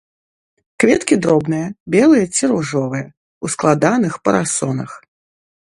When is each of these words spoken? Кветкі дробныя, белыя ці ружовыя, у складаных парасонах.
Кветкі 0.83 1.15
дробныя, 1.25 1.67
белыя 1.95 2.25
ці 2.37 2.43
ружовыя, 2.53 3.05
у 3.45 3.53
складаных 3.55 4.13
парасонах. 4.27 4.91